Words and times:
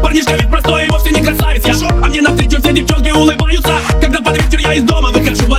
Парнишка 0.00 0.34
ведь 0.34 0.48
простой 0.48 0.86
и 0.86 0.88
вовсе 0.88 1.10
не 1.10 1.20
красавец 1.20 1.64
Я, 1.66 1.88
а 1.88 2.06
мне 2.06 2.22
навстречу 2.22 2.60
все 2.60 2.72
девчонки 2.72 3.10
улыбаются. 3.10 3.72
Когда 4.00 4.20
под 4.20 4.36
вечер 4.42 4.60
я 4.60 4.74
из 4.74 4.84
дома 4.84 5.10
выхожу. 5.10 5.51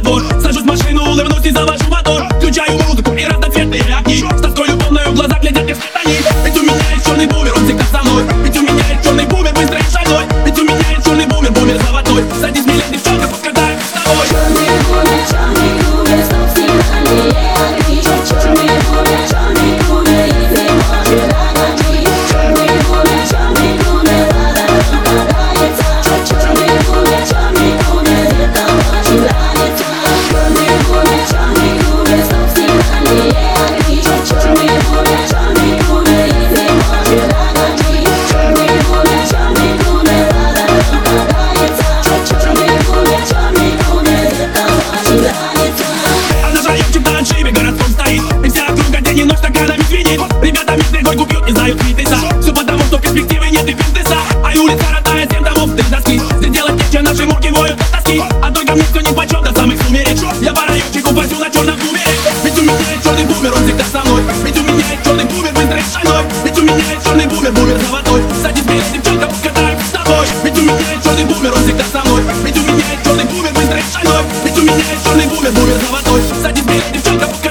моют 57.53 57.79
от 57.79 57.91
тоски 57.91 58.21
А 58.41 58.51
только 58.51 58.73
мне 58.73 58.83
все 58.83 59.01
ни 59.01 59.13
почем 59.13 59.43
до 59.43 59.53
самых 59.53 59.81
сумерек 59.83 60.17
Я 60.41 60.53
баранчик 60.53 61.05
упасю 61.09 61.37
на 61.39 61.49
черном 61.49 61.77
бумере 61.77 62.17
Ведь 62.43 62.57
у 62.57 62.61
меня 62.61 62.77
есть 62.77 63.03
черный 63.03 63.25
бумер, 63.25 63.53
он 63.53 63.63
всегда 63.63 63.83
со 63.91 63.99
мной. 64.05 64.23
Ведь 64.43 64.57
у 64.57 64.63
меня 64.63 64.75
есть 64.75 65.03
черный 65.03 65.25
бумер, 65.25 65.53
быстрый 65.53 65.83
шальной 65.93 66.25
Ведь 66.43 66.57
у 66.57 66.61
меня 66.61 66.75
есть 66.75 67.03
черный 67.03 67.27
бумер, 67.27 67.51
бумер 67.51 67.79
заводной 67.79 68.21
Садись 68.41 68.63
вперед, 68.63 68.83
девчонка, 68.93 69.27
покатаем 69.27 69.79
с 69.79 69.91
тобой. 69.91 70.27
Ведь 70.43 70.57
у 70.57 70.61
меня 70.61 70.77
есть 70.77 71.03
черный 71.03 71.25
бумер, 71.25 71.53
он 71.53 71.63
всегда 71.63 71.83
со 71.91 72.03
мной. 72.05 72.21
Ведь 72.43 72.57
у 72.57 72.61
меня 72.61 72.75
есть 72.75 73.03
черный 73.03 73.25
бумер, 73.25 73.53
быстрый 73.53 73.83
шальной 73.93 74.23
Ведь 74.43 74.57
у 74.57 74.61
меня 74.61 74.75
есть 74.75 75.03
черный 75.03 75.27
бумер, 75.27 75.51
бумер 75.51 75.77
заводной 75.85 76.21
Садись 76.41 76.63
вперед, 76.63 76.83
девчонка, 76.93 77.27
покатаем 77.27 77.42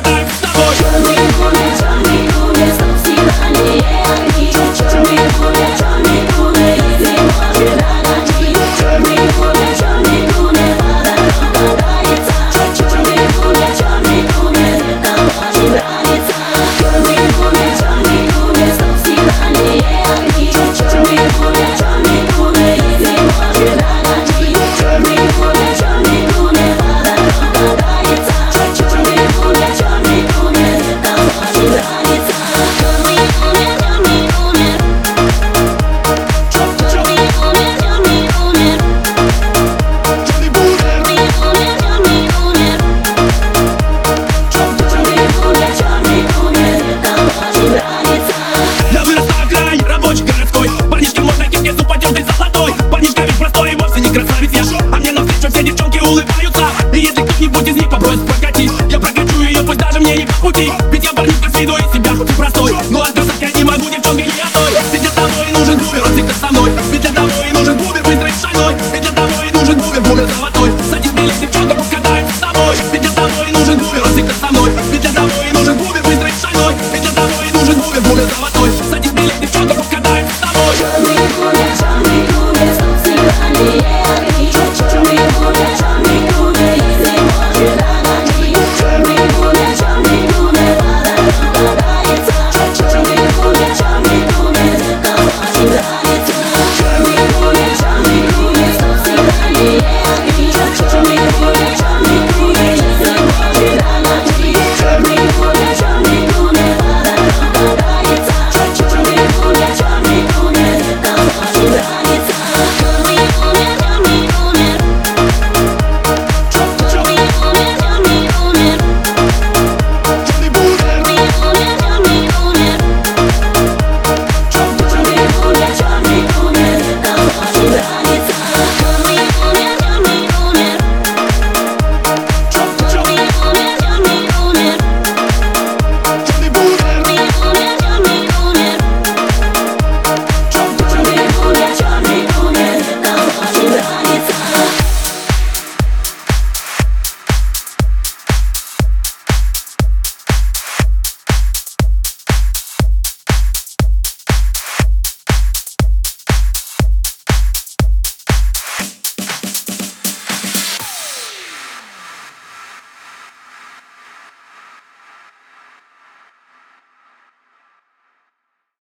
подаю 61.13 61.33
под 61.43 61.55
спиной 61.55 61.81
себя 61.93 62.13
простой. 62.37 62.73
Ну, 62.73 62.79
а 62.79 62.85
Но 62.91 63.03
отказать 63.03 63.41
я 63.41 63.51
не 63.53 63.65
могу, 63.65 63.91
девчонка, 63.91 64.23
я 64.23 64.45
одной. 64.45 64.73
Ведь 64.93 65.03
для 65.03 65.11
того 65.11 65.29
и 65.49 65.53
нужен 65.53 65.79
бубер 65.79 66.05
он 66.05 66.13
всегда 66.13 66.35
со 66.41 66.53
мной. 66.53 66.71
Ведь 66.91 67.01
для 67.01 67.11
того 67.11 67.29
и 67.29 67.53
нужен 67.53 67.77
бумер, 67.77 68.03
быстрый 68.03 68.33
шальной 68.41 68.77
Ведь 68.93 69.03
для 69.03 69.13
того 69.13 69.29
и 69.43 69.53
нужен 69.53 69.79
бубер 69.79 70.01
бубер 70.03 70.29
золотой. 70.37 70.73
Садись 70.91 71.13
белее, 71.13 71.35
девчонка, 71.41 71.75
пусть 71.75 71.89
с 71.89 72.41
тобой. 72.41 72.77
Ведь 72.93 73.03
для 73.03 73.11
того 73.11 73.29
и 73.47 73.53
нужен 73.53 73.79
бубер 73.79 74.03
он 74.03 74.13
всегда 74.13 74.35
со 74.41 74.53
мной. 74.53 74.71
Ведь 74.91 75.01
для 75.01 75.13
того 75.13 75.29
и 75.49 75.53
нужен 75.53 75.79
бумер, 75.79 76.03
быстрый 76.03 76.33
шальной 76.41 76.75
Ведь 76.93 77.03
для 77.03 77.11
того 77.11 77.29
и 77.49 77.53
нужен 77.53 77.75
бубер 77.81 78.01
бубер 78.03 78.29
золотой. 78.37 78.71
Садись 78.91 79.13
белее, 79.13 79.39
девчонка, 79.41 79.75
пусть 79.75 80.02